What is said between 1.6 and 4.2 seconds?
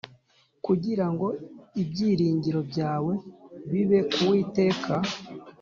ibyiringiro byawe bibe ku